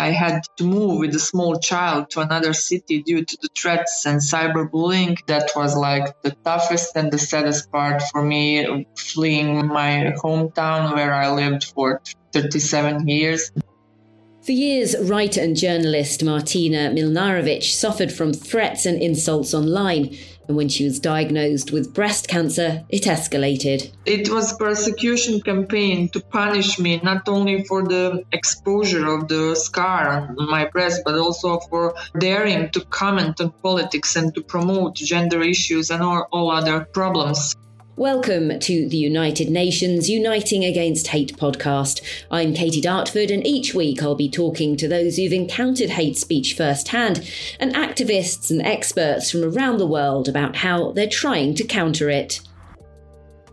[0.00, 4.06] I had to move with a small child to another city due to the threats
[4.06, 5.18] and cyberbullying.
[5.26, 11.12] That was like the toughest and the saddest part for me, fleeing my hometown where
[11.12, 12.00] I lived for
[12.32, 13.52] 37 years.
[14.42, 20.16] For years, writer and journalist Martina Mlinarević suffered from threats and insults online.
[20.48, 23.92] And when she was diagnosed with breast cancer, it escalated.
[24.04, 30.34] It was persecution campaign to punish me not only for the exposure of the scar
[30.36, 35.40] on my breast, but also for daring to comment on politics and to promote gender
[35.42, 37.54] issues and all, all other problems.
[37.96, 42.00] Welcome to the United Nations Uniting Against Hate podcast.
[42.30, 46.54] I'm Katy Dartford, and each week I'll be talking to those who've encountered hate speech
[46.54, 52.08] firsthand and activists and experts from around the world about how they're trying to counter
[52.08, 52.40] it.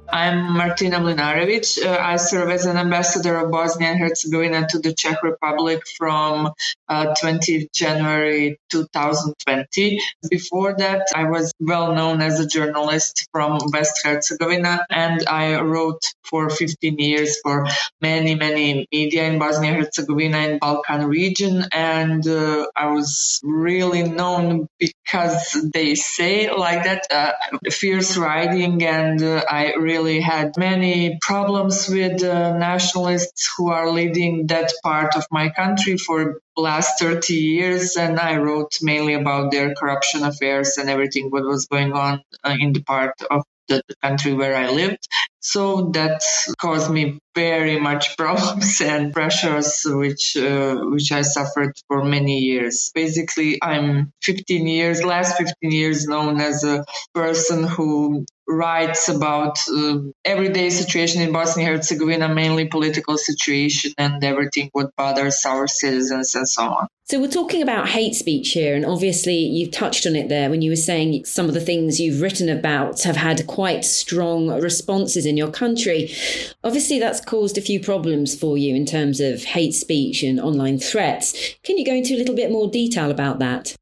[0.10, 1.84] I'm Martina Mlinarevic.
[1.86, 6.54] Uh, I serve as an ambassador of Bosnia and Herzegovina to the Czech Republic from
[6.88, 10.00] uh, 20 January 2020.
[10.30, 16.02] Before that, I was well known as a journalist from West Herzegovina and I wrote
[16.24, 17.68] for 15 years for
[18.02, 21.66] many, many media in Bosnia and Herzegovina and Balkan region.
[21.74, 27.32] And uh, I was really known because they say like that, uh,
[27.72, 33.90] fierce writing and uh, I really really had many problems with uh, nationalists who are
[33.90, 39.52] leading that part of my country for last 30 years and i wrote mainly about
[39.52, 43.82] their corruption affairs and everything what was going on uh, in the part of the,
[44.02, 45.08] country where i lived
[45.40, 46.22] so that
[46.60, 52.92] caused me very much problems and pressures which uh, which I suffered for many years.
[52.94, 60.00] Basically, I'm 15 years last 15 years known as a person who writes about uh,
[60.24, 66.48] everyday situation in Bosnia Herzegovina, mainly political situation and everything what bothers our citizens and
[66.48, 66.88] so on.
[67.10, 70.62] So we're talking about hate speech here, and obviously you touched on it there when
[70.62, 75.26] you were saying some of the things you've written about have had quite strong responses
[75.26, 76.12] in your country.
[76.66, 80.80] Obviously, that's caused a few problems for you in terms of hate speech and online
[80.80, 81.56] threats.
[81.64, 83.74] Can you go into a little bit more detail about that?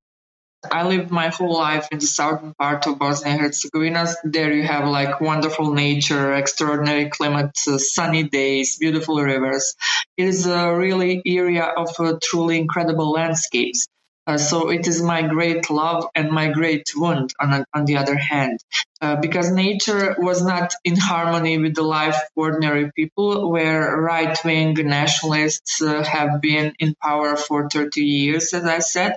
[0.72, 4.08] I lived my whole life in the southern part of Bosnia and Herzegovina.
[4.24, 9.76] There you have like wonderful nature, extraordinary climate, uh, sunny days, beautiful rivers.
[10.18, 13.88] It is a really area of uh, truly incredible landscapes.
[14.28, 18.18] Uh, so it is my great love and my great wound on, on the other
[18.18, 18.60] hand,
[19.02, 24.74] uh, because nature was not in harmony with the life of ordinary people, where right-wing
[24.74, 29.16] nationalists uh, have been in power for 30 years, as I said,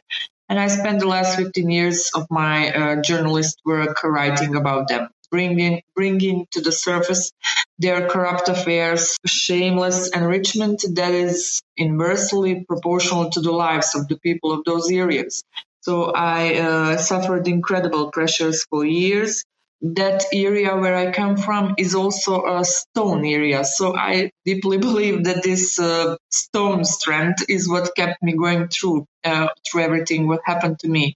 [0.48, 5.08] and I spent the last 15 years of my uh, journalist work writing about them,
[5.30, 7.30] bringing, bringing to the surface
[7.78, 14.52] their corrupt affairs, shameless enrichment that is inversely proportional to the lives of the people
[14.52, 15.42] of those areas.
[15.80, 19.44] So I uh, suffered incredible pressures for years
[19.80, 23.64] that area where I come from is also a stone area.
[23.64, 29.06] So I deeply believe that this uh, stone strength is what kept me going through
[29.24, 31.14] uh, through everything what happened to me.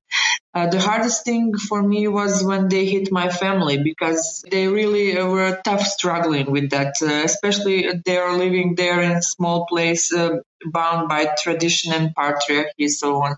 [0.55, 5.17] Uh, the hardest thing for me was when they hit my family because they really
[5.17, 9.67] uh, were tough struggling with that, uh, especially they are living there in a small
[9.67, 10.37] place uh,
[10.67, 13.37] bound by tradition and patriarchy, so on.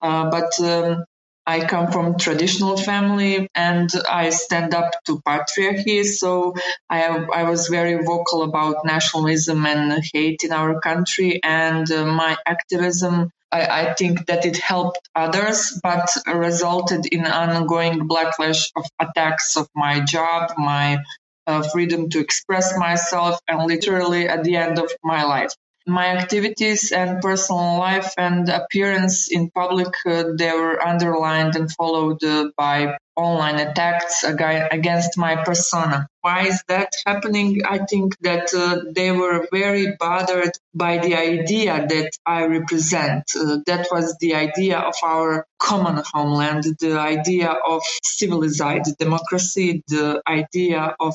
[0.00, 1.04] but um,
[1.46, 6.04] I come from traditional family and I stand up to patriarchy.
[6.04, 6.54] So
[6.90, 11.40] I, I was very vocal about nationalism and hate in our country.
[11.44, 18.08] And uh, my activism, I, I, think that it helped others, but resulted in ongoing
[18.08, 20.98] backlash of attacks of my job, my
[21.46, 25.52] uh, freedom to express myself, and literally at the end of my life
[25.86, 32.22] my activities and personal life and appearance in public uh, they were underlined and followed
[32.24, 36.06] uh, by online attacks against my persona.
[36.20, 37.62] Why is that happening?
[37.64, 43.58] I think that uh, they were very bothered by the idea that i represent uh,
[43.66, 50.94] that was the idea of our common homeland the idea of civilized democracy the idea
[51.00, 51.14] of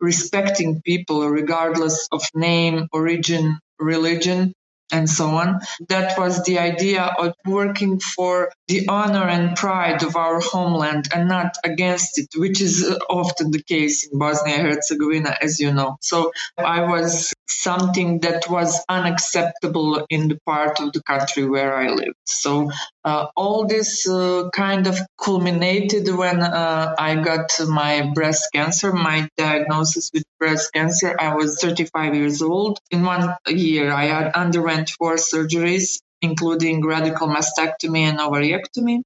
[0.00, 4.54] respecting people regardless of name origin religion
[4.92, 5.60] and so on.
[5.88, 11.28] That was the idea of working for the honor and pride of our homeland and
[11.28, 15.96] not against it, which is often the case in Bosnia and Herzegovina, as you know.
[16.00, 21.88] So I was something that was unacceptable in the part of the country where I
[21.88, 22.16] lived.
[22.24, 22.70] So
[23.04, 29.28] uh, all this uh, kind of culminated when uh, I got my breast cancer, my
[29.36, 31.14] diagnosis with breast cancer.
[31.18, 32.78] I was 35 years old.
[32.90, 39.02] In one year, I had underwent four surgeries including radical mastectomy and ovariectomy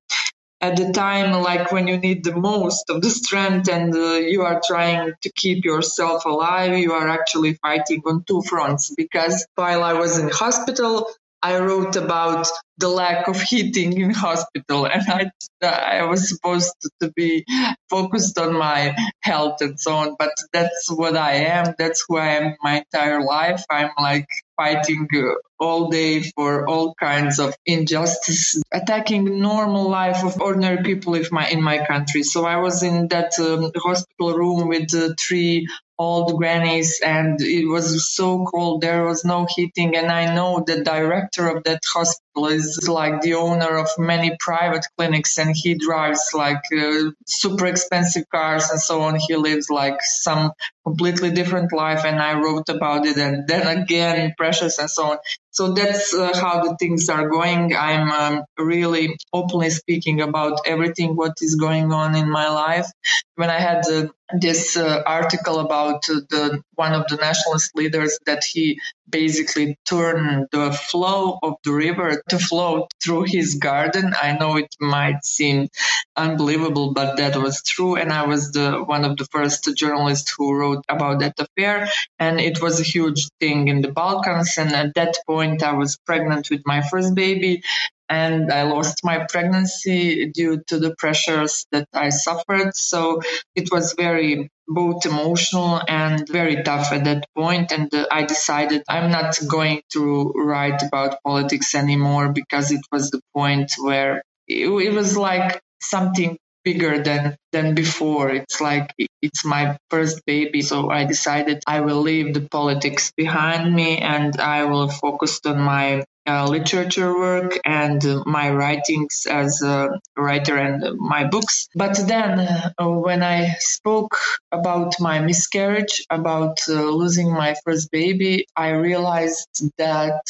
[0.61, 4.43] at the time like when you need the most of the strength and uh, you
[4.43, 9.83] are trying to keep yourself alive you are actually fighting on two fronts because while
[9.83, 11.09] i was in hospital
[11.43, 12.46] i wrote about
[12.79, 15.31] the lack of heating in hospital and i
[15.62, 17.44] i was supposed to be
[17.90, 22.29] focused on my health and so on but that's what i am that's who i
[22.29, 24.26] am my entire life i'm like
[24.58, 31.14] fighting uh, all day for all kinds of injustice, attacking normal life of ordinary people
[31.14, 32.23] in my in my country.
[32.23, 35.69] So I was in that um, hospital room with uh, three
[35.99, 40.83] old grannies and it was so cold there was no heating and i know the
[40.85, 46.31] director of that hospital is like the owner of many private clinics and he drives
[46.35, 50.52] like uh, super expensive cars and so on he lives like some
[50.85, 55.19] completely different life and i wrote about it and then again precious and so on
[55.58, 57.75] so that's uh, how the things are going.
[57.75, 62.87] I'm um, really openly speaking about everything what is going on in my life.
[63.35, 64.06] When I had uh,
[64.38, 68.79] this uh, article about the one of the nationalist leaders that he
[69.11, 74.15] basically turned the flow of the river to flow through his garden.
[74.21, 75.69] I know it might seem
[76.17, 77.97] unbelievable, but that was true.
[77.97, 81.89] And I was the one of the first journalists who wrote about that affair.
[82.19, 84.57] And it was a huge thing in the Balkans.
[84.59, 87.63] And at that point, I was pregnant with my first baby
[88.09, 92.75] and I lost my pregnancy due to the pressures that I suffered.
[92.75, 93.21] So
[93.55, 97.73] it was very both emotional and very tough at that point.
[97.73, 103.21] And I decided I'm not going to write about politics anymore because it was the
[103.35, 109.79] point where it, it was like something bigger than than before it's like it's my
[109.91, 114.89] first baby so i decided i will leave the politics behind me and i will
[114.89, 121.25] focus on my uh, literature work and uh, my writings as a writer and my
[121.25, 121.69] books.
[121.75, 124.17] But then, uh, when I spoke
[124.53, 129.49] about my miscarriage, about uh, losing my first baby, I realized
[129.79, 130.21] that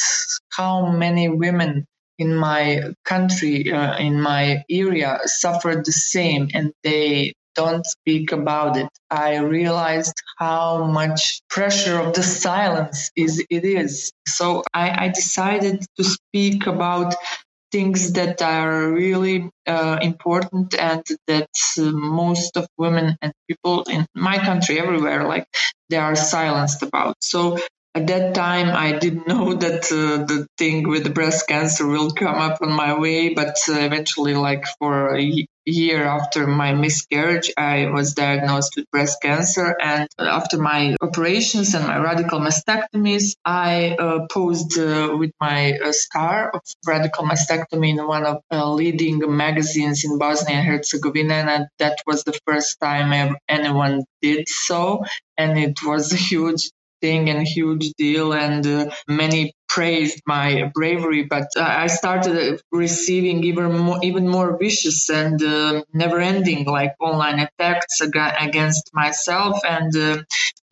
[0.50, 1.84] how many women
[2.18, 8.76] in my country, uh, in my area, suffered the same, and they don't speak about
[8.76, 8.88] it.
[9.10, 14.12] I realized how much pressure of the silence is it is.
[14.28, 17.16] So I, I decided to speak about
[17.72, 24.06] things that are really uh, important and that uh, most of women and people in
[24.14, 25.46] my country everywhere like
[25.90, 27.58] they are silenced about so
[27.94, 32.10] at that time i didn't know that uh, the thing with the breast cancer will
[32.10, 35.18] come up on my way but uh, eventually like for
[35.68, 39.76] year after my miscarriage i was diagnosed with breast cancer.
[39.80, 45.92] And after my operations and my radical mastectomies i uh, posed uh, with my uh,
[45.92, 51.34] scar of radical mastectomy in one of the leading magazines in bosnia and herzegovina.
[51.34, 55.04] And that was the first time ever anyone did so.
[55.36, 56.70] And it was a huge
[57.00, 63.44] thing and huge deal and uh, many praised my bravery but uh, i started receiving
[63.44, 69.94] even more even more vicious and uh, never ending like online attacks against myself and
[69.96, 70.22] uh,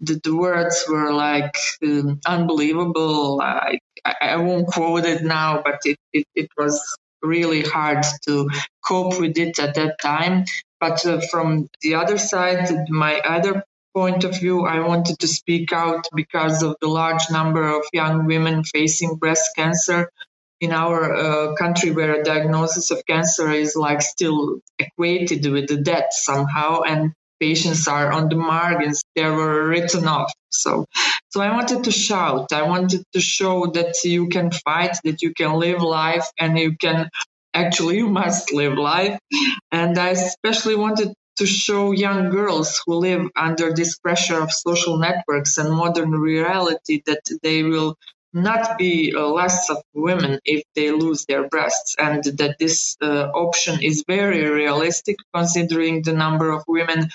[0.01, 3.41] the, the, words were like um, unbelievable.
[3.41, 3.79] I,
[4.21, 6.81] I won't quote it now but it, it, it was
[7.23, 8.49] really hard to
[8.85, 10.45] cope with it at that time.
[10.81, 13.65] But uh, from the other side, my other
[13.97, 18.27] point of view, I wanted to speak out because of the large number of young
[18.27, 20.11] women facing breast cancer.
[20.59, 25.77] In our uh, country where a diagnosis of cancer is like still equated with the
[25.77, 30.33] death somehow and patients are on the margins they were written off.
[30.49, 30.87] So
[31.31, 32.55] so i wanted to shout.
[32.55, 36.75] I wanted to show that you can fight that you can live life and you
[36.85, 37.11] can
[37.53, 39.19] actually you must live life.
[39.71, 44.99] And i especially wanted to show young girls who live under this pressure of social
[44.99, 47.97] networks and modern reality that they will
[48.33, 53.29] not be uh, less of women if they lose their breasts and that this uh,
[53.35, 57.09] option is very realistic considering the number of women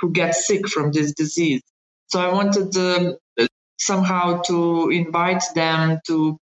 [0.00, 1.62] who get sick from this disease.
[2.08, 3.46] So i wanted uh,
[3.78, 6.38] somehow to invite them to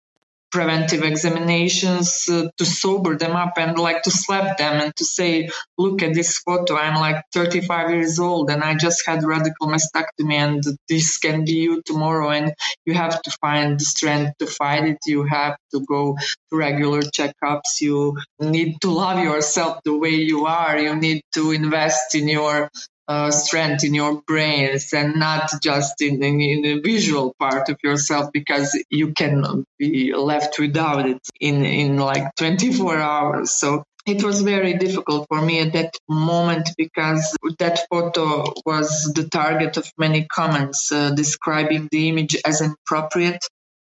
[0.54, 5.50] preventive examinations uh, to sober them up and like to slap them and to say,
[5.80, 6.78] look at this photo.
[6.78, 11.54] I'm like 35 years old and I just had radical mastectomy and this can be
[11.54, 12.30] you tomorrow.
[12.30, 12.54] And
[12.86, 15.00] you have to find the strength to fight it.
[15.08, 17.82] You have to go to regular checkups.
[17.82, 20.78] You need to love yourself the way you are.
[20.78, 22.70] You need to invest in your
[23.08, 27.78] uh, strength in your brains and not just in, in, in, the visual part of
[27.84, 33.52] yourself because you can be left without it in, in like 24 hours.
[33.52, 39.28] So it was very difficult for me at that moment because that photo was the
[39.30, 43.44] target of many comments uh, describing the image as inappropriate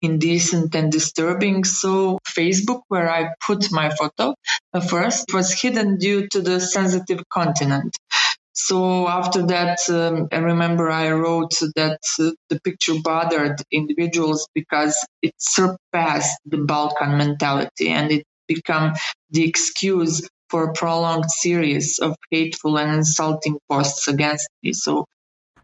[0.02, 1.64] indecent and disturbing.
[1.64, 4.34] So Facebook, where I put my photo
[4.74, 7.96] uh, first, was hidden due to the sensitive content.
[8.54, 14.96] So after that, um, I remember I wrote that uh, the picture bothered individuals because
[15.22, 18.94] it surpassed the Balkan mentality and it became
[19.32, 24.74] the excuse for a prolonged series of hateful and insulting posts against me.
[24.74, 25.06] So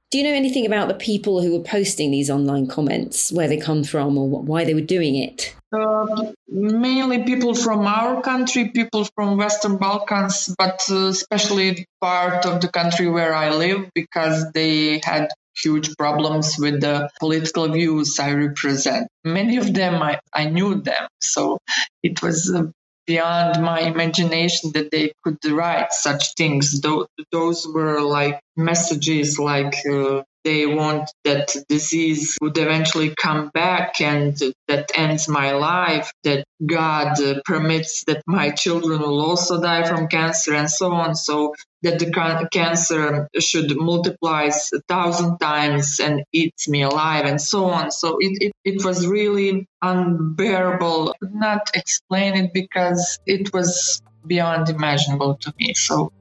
[0.09, 3.57] do you know anything about the people who were posting these online comments, where they
[3.57, 5.53] come from, or why they were doing it?
[5.73, 12.61] Uh, mainly people from our country, people from Western Balkans, but uh, especially part of
[12.61, 15.27] the country where I live because they had
[15.61, 19.07] huge problems with the political views I represent.
[19.25, 21.07] Many of them, I, I knew them.
[21.19, 21.57] So
[22.01, 22.55] it was
[23.07, 26.81] beyond my imagination that they could write such things.
[27.31, 34.37] Those were like messages like uh, they want that disease would eventually come back and
[34.67, 40.53] that ends my life, that God permits that my children will also die from cancer
[40.53, 41.15] and so on.
[41.15, 41.53] So
[41.83, 47.91] that the cancer should multiply a thousand times and eats me alive and so on.
[47.91, 51.09] So it, it, it was really unbearable.
[51.09, 55.73] I could not explain it because it was beyond imaginable to me.
[55.73, 56.11] So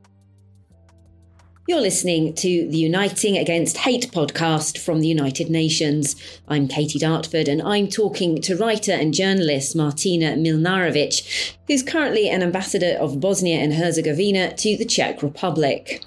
[1.67, 6.15] you're listening to the Uniting Against Hate podcast from the United Nations.
[6.47, 12.45] I'm Katy Dartford and I'm talking to writer and journalist Martina Mlinarević, who's currently an
[12.45, 16.05] ambassador of Bosnia and Herzegovina to the Czech Republic.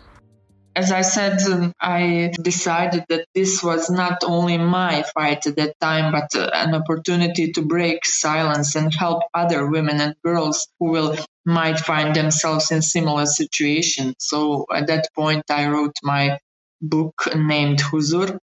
[0.78, 5.78] As I said, um, I decided that this was not only my fight at that
[5.82, 10.92] time, but uh, an opportunity to break silence and help other women and girls who
[10.92, 11.18] will
[11.50, 14.14] might find themselves in similar situation.
[14.20, 16.40] So at that point, I wrote my
[16.82, 18.40] book named Huzur.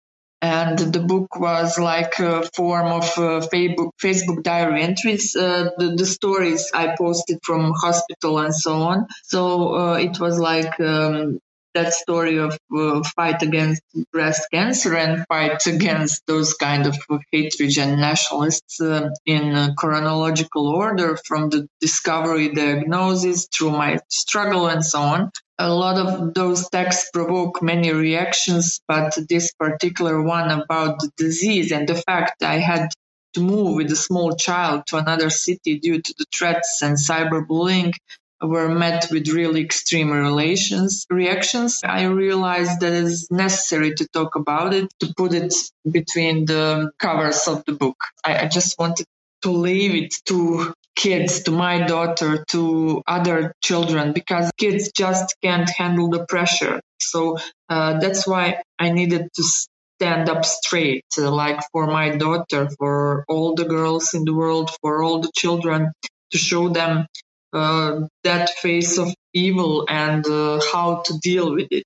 [0.43, 5.97] And the book was like a form of uh, Facebook, Facebook diary entries, uh, the,
[5.97, 9.07] the, stories I posted from hospital and so on.
[9.25, 11.41] So uh, it was like um,
[11.75, 16.97] that story of uh, fight against breast cancer and fight against those kind of
[17.33, 24.85] hatred and nationalists uh, in chronological order from the discovery diagnosis through my struggle and
[24.85, 25.31] so on.
[25.59, 31.71] A lot of those texts provoke many reactions but this particular one about the disease
[31.73, 32.89] and the fact i had
[33.35, 37.93] to move with a small child to another city due to the threats and cyberbullying
[38.43, 41.81] were met with really extreme relations reactions.
[41.85, 45.55] I realized that it's necessary to talk about it, to put it
[45.91, 47.97] between the covers of the book.
[48.25, 49.07] I, I just wanted
[49.43, 55.69] to leave it to kids, to my daughter, to other children, because kids just can't
[55.71, 56.81] handle the pressure.
[56.99, 62.69] So uh, that's why I needed to stand up straight, uh, like for my daughter,
[62.79, 65.93] for all the girls in the world, for all the children,
[66.33, 67.07] to show them
[67.53, 71.85] that face of evil and uh, how to deal with it.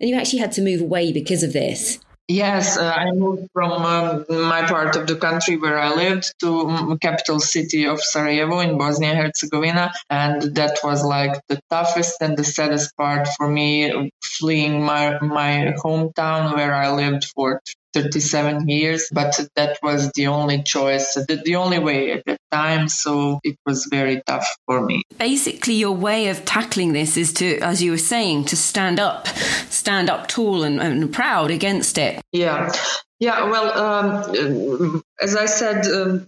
[0.00, 1.98] And you actually had to move away because of this.
[2.28, 6.98] Yes, uh, I moved from um, my part of the country where I lived to
[7.00, 12.36] capital city of Sarajevo in Bosnia and Herzegovina, and that was like the toughest and
[12.36, 17.62] the saddest part for me, fleeing my my hometown where I lived for
[18.02, 22.88] 37 years, but that was the only choice, the, the only way at that time.
[22.88, 25.02] So it was very tough for me.
[25.18, 29.28] Basically, your way of tackling this is to, as you were saying, to stand up,
[29.70, 32.20] stand up tall and, and proud against it.
[32.32, 32.70] Yeah.
[33.18, 33.50] Yeah.
[33.50, 36.26] Well, um, as I said, um,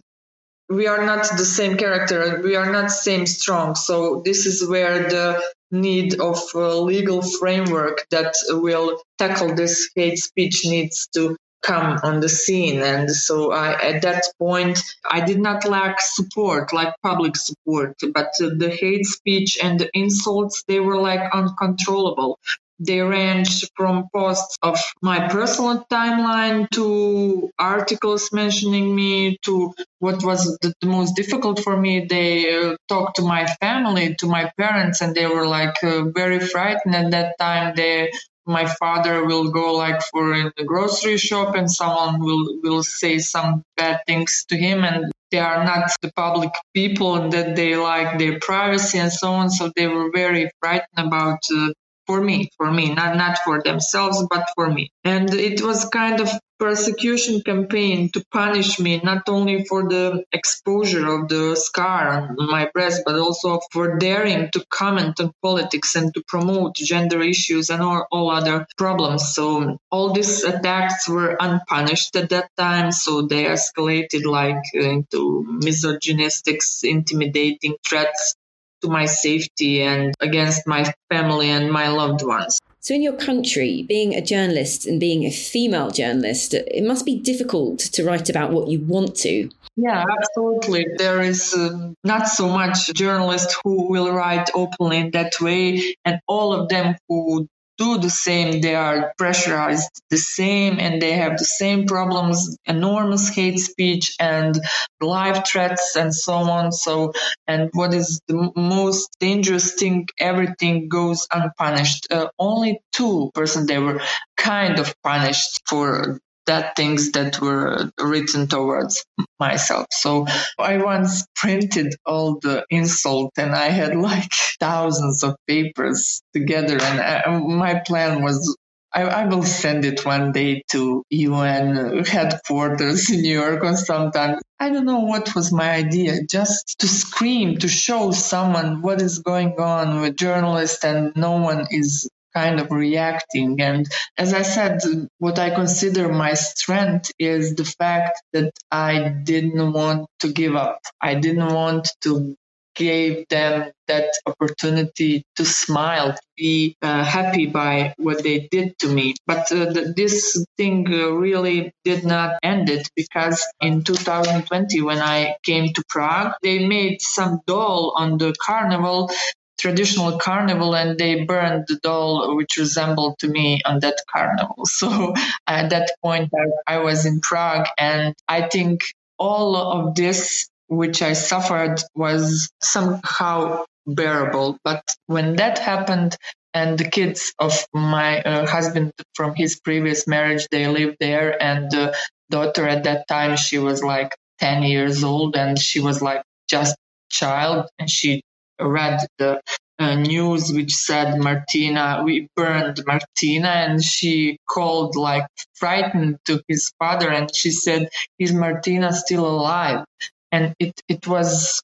[0.70, 2.40] we are not the same character.
[2.42, 3.74] We are not same strong.
[3.74, 10.18] So this is where the need of a legal framework that will tackle this hate
[10.18, 11.36] speech needs to
[11.68, 14.78] come on the scene and so I, at that point
[15.10, 20.64] i did not lack support like public support but the hate speech and the insults
[20.66, 22.38] they were like uncontrollable
[22.80, 30.56] they ranged from posts of my personal timeline to articles mentioning me to what was
[30.62, 32.06] the, the most difficult for me.
[32.08, 36.38] They uh, talked to my family, to my parents, and they were like uh, very
[36.38, 37.74] frightened at that time.
[37.74, 38.12] They
[38.48, 43.18] my father will go like for in the grocery shop and someone will will say
[43.18, 47.76] some bad things to him and they are not the public people and that they
[47.76, 51.68] like their privacy and so on so they were very frightened about uh,
[52.06, 54.90] for me, for me, not not for themselves, but for me.
[55.04, 61.06] And it was kind of persecution campaign to punish me not only for the exposure
[61.06, 66.12] of the scar on my breast, but also for daring to comment on politics and
[66.14, 69.34] to promote gender issues and all, all other problems.
[69.34, 72.92] So all these attacks were unpunished at that time.
[72.92, 78.34] So they escalated like uh, into misogynistic, intimidating threats
[78.82, 82.60] to my safety and against my family and my loved ones.
[82.80, 87.18] So, in your country, being a journalist and being a female journalist, it must be
[87.18, 89.50] difficult to write about what you want to.
[89.76, 90.86] Yeah, absolutely.
[90.96, 96.20] There is uh, not so much journalists who will write openly in that way, and
[96.26, 98.60] all of them who do the same.
[98.60, 104.60] They are pressurized the same and they have the same problems, enormous hate speech and
[105.00, 106.72] live threats and so on.
[106.72, 107.12] So,
[107.46, 110.08] and what is the most dangerous thing?
[110.18, 112.08] Everything goes unpunished.
[112.10, 114.02] Uh, only two person they were
[114.36, 116.18] kind of punished for
[116.48, 119.04] that things that were written towards
[119.38, 119.86] myself.
[119.92, 120.26] So
[120.58, 127.00] I once printed all the insult and I had like thousands of papers together and
[127.00, 128.56] I, uh, my plan was
[128.94, 134.38] I, I, will send it one day to UN headquarters in New York or sometime.
[134.58, 139.18] I don't know what was my idea, just to scream, to show someone what is
[139.18, 143.60] going on with journalists and no one is kind of reacting.
[143.60, 143.86] And
[144.18, 144.80] as I said,
[145.18, 150.80] what I consider my strength is the fact that I didn't want to give up.
[151.00, 152.36] I didn't want to
[152.74, 158.88] give them that opportunity to smile, to be uh, happy by what they did to
[158.88, 159.14] me.
[159.26, 165.36] But uh, this thing uh, really did not end it because in 2020, when I
[165.42, 169.10] came to Prague, they made some doll on the carnival
[169.58, 174.64] traditional carnival and they burned the doll which resembled to me on that carnival.
[174.66, 175.14] So
[175.46, 178.82] at that point, I, I was in Prague and I think
[179.18, 184.58] all of this which I suffered was somehow bearable.
[184.64, 186.16] But when that happened,
[186.54, 191.70] and the kids of my uh, husband from his previous marriage, they lived there, and
[191.70, 191.94] the
[192.30, 196.76] daughter at that time, she was like 10 years old, and she was like just
[197.10, 198.22] child, and she
[198.60, 199.40] read the
[199.78, 206.72] uh, news which said Martina, we burned Martina, and she called like frightened to his
[206.78, 209.84] father, and she said, "Is Martina still alive?"
[210.32, 211.62] And it it was.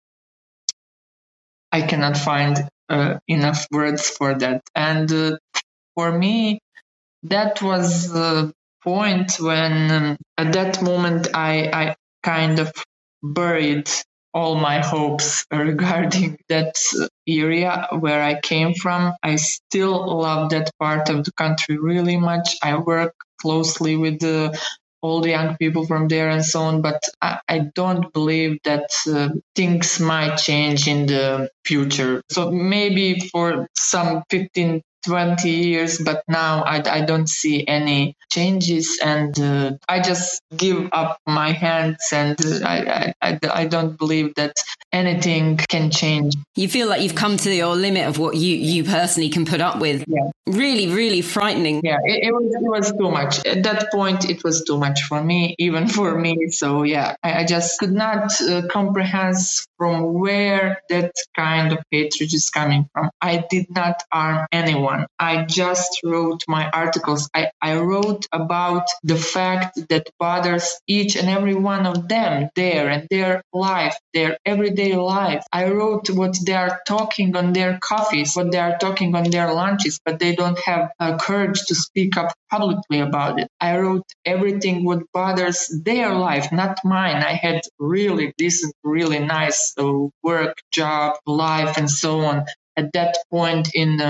[1.73, 2.57] I cannot find
[2.89, 5.39] uh, enough words for that, and uh,
[5.97, 6.61] for me,
[7.25, 8.53] that was the
[8.85, 12.73] point when, um, at that moment, I I kind of
[13.23, 13.91] buried
[14.35, 16.77] all my hopes regarding that
[17.29, 19.15] area where I came from.
[19.23, 22.57] I still love that part of the country really much.
[22.63, 24.59] I work closely with the
[25.03, 26.83] all the young people from there and so on.
[26.83, 32.23] But I, I don't believe that uh, things might change in the future.
[32.31, 38.99] So maybe for some 15, 20 years, but now I, I don't see any changes
[39.03, 44.35] and uh, I just give up my hands and uh, I, I, I don't believe
[44.35, 44.55] that
[44.93, 46.35] anything can change.
[46.57, 49.61] You feel like you've come to your limit of what you, you personally can put
[49.61, 50.05] up with.
[50.07, 50.31] Yeah.
[50.47, 51.81] Really, really frightening.
[51.85, 53.45] Yeah, it, it, was, it was too much.
[53.47, 56.49] At that point, it was too much for me, even for me.
[56.51, 59.37] So, yeah, I, I just could not uh, comprehend
[59.77, 63.11] from where that kind of hatred is coming from.
[63.21, 64.94] I did not harm anyone.
[65.19, 67.29] I just wrote my articles.
[67.35, 72.89] I, I wrote about the fact that bothers each and every one of them there
[72.89, 75.45] and their life, their everyday life.
[75.53, 79.53] I wrote what they are talking on their coffees, what they are talking on their
[79.53, 83.49] lunches, but they don't have courage to speak up publicly about it.
[83.61, 87.17] I wrote everything what bothers their life, not mine.
[87.17, 92.45] I had really decent, really nice uh, work, job, life, and so on
[92.77, 94.01] at that point in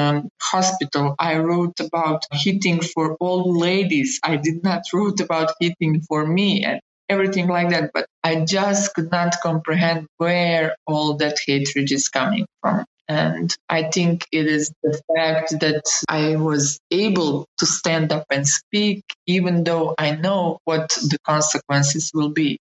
[0.41, 4.21] hospital i wrote about hitting for old ladies.
[4.25, 8.95] I did not wrote about hitting for me and everything like that but i just
[8.95, 12.85] could not comprehend where all that hatred is coming from.
[13.09, 18.47] And i think it is the fact that i was able to stand up and
[18.49, 22.59] speak even though i know what the consequences will be.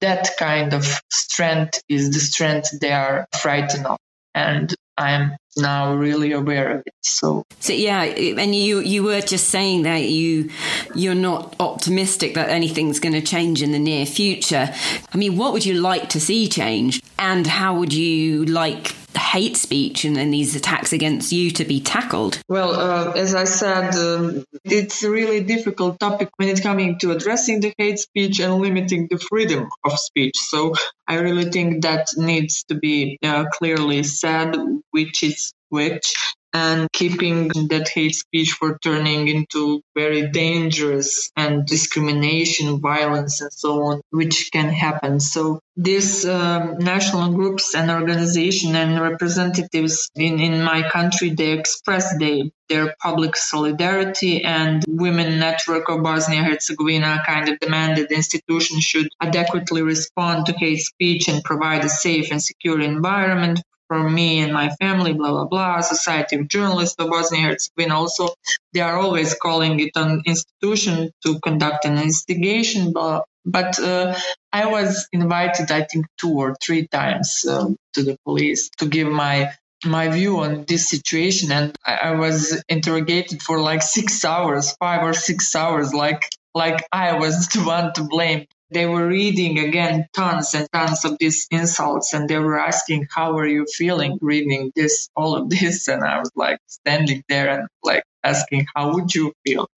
[0.00, 3.98] That kind of strength is the strength they are frightened of.
[4.34, 6.94] And I'm now really aware of it.
[7.02, 10.50] So, so yeah, and you you were just saying that you
[10.94, 14.72] you're not optimistic that anything's going to change in the near future.
[15.12, 18.94] I mean, what would you like to see change, and how would you like
[19.32, 22.38] hate speech and, and these attacks against you to be tackled?
[22.48, 27.12] Well, uh, as I said, um, it's a really difficult topic when it's coming to
[27.12, 30.36] addressing the hate speech and limiting the freedom of speech.
[30.36, 30.74] So
[31.08, 34.54] I really think that needs to be uh, clearly said,
[34.90, 35.41] which is
[35.72, 36.14] which
[36.52, 43.82] and keeping that hate speech for turning into very dangerous and discrimination, violence, and so
[43.84, 45.18] on, which can happen.
[45.18, 52.18] So these um, national groups and organizations and representatives in, in my country, they express
[52.18, 59.08] they, their public solidarity and Women Network of Bosnia-Herzegovina kind of demanded the institution should
[59.22, 64.52] adequately respond to hate speech and provide a safe and secure environment for me and
[64.54, 68.30] my family, blah, blah, blah, Society of Journalists of Bosnia Herzegovina also,
[68.72, 74.14] they are always calling it an institution to conduct an investigation, blah, but uh,
[74.50, 79.08] I was invited, I think, two or three times um, to the police to give
[79.08, 79.52] my
[79.84, 85.02] my view on this situation, and I, I was interrogated for like six hours, five
[85.02, 86.22] or six hours, like
[86.54, 91.18] like I was the one to blame they were reading again tons and tons of
[91.18, 95.88] these insults and they were asking how are you feeling reading this all of this?
[95.88, 99.68] And i was like standing there and like asking how would you feel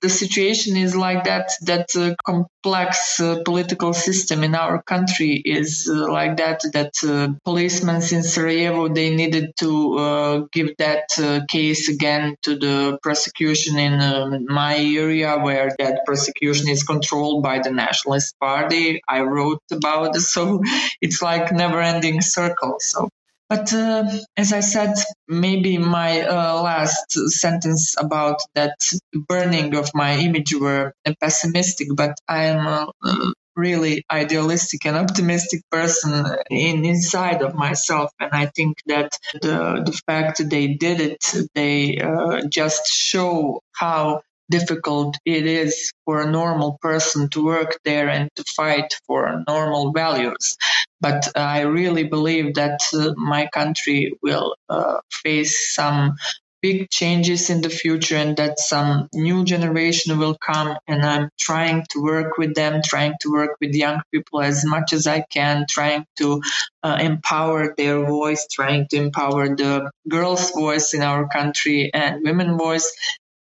[0.00, 5.90] the situation is like that that uh, complex uh, political system in our country is
[5.92, 11.40] uh, like that that uh, policemen in Sarajevo they needed to uh, give that uh,
[11.50, 17.58] case again to the prosecution in um, my area where that prosecution is controlled by
[17.58, 19.00] the nationalist party.
[19.08, 20.62] I wrote about it so
[21.00, 23.08] it's like never ending circle so
[23.48, 24.04] but uh,
[24.36, 24.94] as I said,
[25.28, 28.76] maybe my uh, last sentence about that
[29.14, 36.84] burning of my image were pessimistic, but I'm a really idealistic and optimistic person in
[36.84, 42.42] inside of myself, and I think that the the fact they did it, they uh,
[42.48, 48.44] just show how difficult it is for a normal person to work there and to
[48.56, 50.56] fight for normal values.
[51.00, 56.14] But I really believe that uh, my country will uh, face some
[56.62, 60.76] big changes in the future and that some new generation will come.
[60.88, 64.92] And i'm trying to work with them trying to work with young people as much
[64.92, 66.42] as i can trying to
[66.82, 72.58] uh, empower their voice trying to empower the girls voice in our country and women
[72.58, 72.92] voice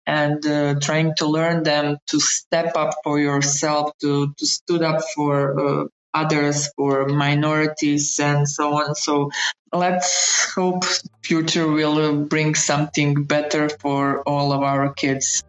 [0.05, 5.01] and uh, trying to learn them to step up for yourself, to, to stood up
[5.15, 5.85] for uh,
[6.23, 8.95] others, for minorities, and so on.
[8.95, 9.29] So
[9.73, 10.83] let's hope
[11.23, 15.43] future will bring something better for all of our kids.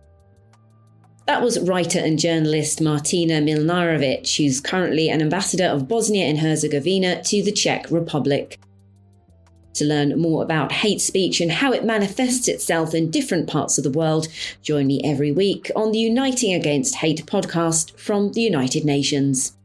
[1.27, 7.23] That was writer and journalist Martina Mlinarević, who's currently an ambassador of Bosnia and Herzegovina
[7.25, 8.59] to the Czech Republic.
[9.75, 13.85] To learn more about hate speech and how it manifests itself in different parts of
[13.85, 14.27] the world,
[14.63, 19.58] join me every week on the Uniting Against Hate podcast from the United Nations.